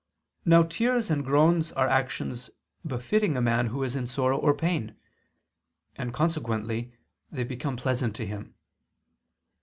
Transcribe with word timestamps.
Now 0.45 0.63
tears 0.63 1.11
and 1.11 1.23
groans 1.23 1.71
are 1.73 1.87
actions 1.87 2.49
befitting 2.83 3.37
a 3.37 3.39
man 3.41 3.67
who 3.67 3.83
is 3.83 3.95
in 3.95 4.07
sorrow 4.07 4.35
or 4.39 4.55
pain; 4.55 4.95
and 5.95 6.11
consequently 6.11 6.93
they 7.31 7.43
become 7.43 7.75
pleasant 7.77 8.15
to 8.15 8.25
him. 8.25 8.55